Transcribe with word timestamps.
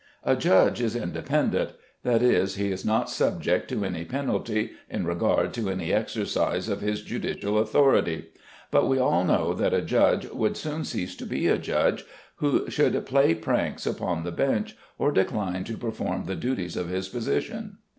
A 0.23 0.35
judge 0.35 0.81
is 0.81 0.95
independent; 0.95 1.73
that 2.01 2.23
is, 2.23 2.55
he 2.55 2.71
is 2.71 2.83
not 2.83 3.07
subject 3.07 3.69
to 3.69 3.85
any 3.85 4.03
penalty 4.03 4.71
in 4.89 5.05
regard 5.05 5.53
to 5.53 5.69
any 5.69 5.93
exercise 5.93 6.67
of 6.67 6.81
his 6.81 7.03
judicial 7.03 7.59
authority; 7.59 8.29
but 8.71 8.87
we 8.87 8.97
all 8.97 9.23
know 9.23 9.53
that 9.53 9.75
a 9.75 9.81
judge 9.83 10.25
would 10.31 10.57
soon 10.57 10.85
cease 10.85 11.15
to 11.17 11.27
be 11.27 11.45
a 11.47 11.59
judge 11.59 12.03
who 12.37 12.67
should 12.67 13.05
play 13.05 13.35
pranks 13.35 13.85
upon 13.85 14.23
the 14.23 14.31
bench, 14.31 14.75
or 14.97 15.11
decline 15.11 15.63
to 15.65 15.77
perform 15.77 16.25
the 16.25 16.35
duties 16.35 16.75
of 16.75 16.89
his 16.89 17.07
position. 17.07 17.77